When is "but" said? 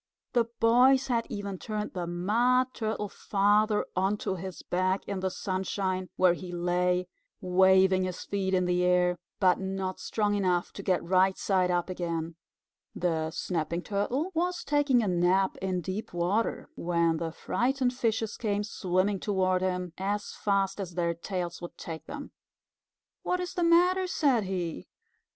9.39-9.59